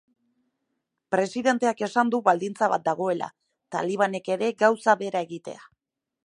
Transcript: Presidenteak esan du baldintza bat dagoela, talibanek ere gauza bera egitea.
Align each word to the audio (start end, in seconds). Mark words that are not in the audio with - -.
Presidenteak 1.15 1.83
esan 1.87 2.09
du 2.15 2.21
baldintza 2.29 2.71
bat 2.73 2.87
dagoela, 2.87 3.29
talibanek 3.77 4.33
ere 4.37 4.49
gauza 4.65 4.97
bera 5.05 5.23
egitea. 5.29 5.63